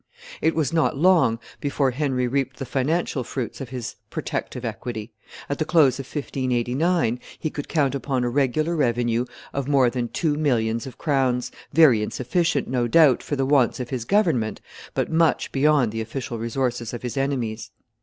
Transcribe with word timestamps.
It 0.41 0.55
was 0.55 0.73
not 0.73 0.97
long 0.97 1.37
before 1.59 1.91
Henry 1.91 2.27
reaped 2.27 2.57
the 2.57 2.65
financial 2.65 3.23
fruits 3.23 3.61
of 3.61 3.69
his 3.69 3.97
protective 4.09 4.65
equity; 4.65 5.13
at 5.47 5.59
the 5.59 5.63
close 5.63 5.99
of 5.99 6.07
1589 6.07 7.19
he 7.37 7.51
could 7.51 7.69
count 7.69 7.93
upon 7.93 8.23
a 8.23 8.29
regular 8.31 8.75
revenue 8.75 9.25
of 9.53 9.67
more 9.67 9.91
than 9.91 10.07
two 10.07 10.33
millions 10.37 10.87
of 10.87 10.97
crowns, 10.97 11.51
very 11.71 12.01
insufficient, 12.01 12.67
no 12.67 12.87
doubt, 12.87 13.21
for 13.21 13.35
the 13.35 13.45
wants 13.45 13.79
of 13.79 13.91
his 13.91 14.03
government, 14.03 14.59
but 14.95 15.11
much 15.11 15.51
beyond 15.51 15.91
the 15.91 16.01
official 16.01 16.39
resources 16.39 16.95
of 16.95 17.03
his 17.03 17.15
enemies. 17.15 17.69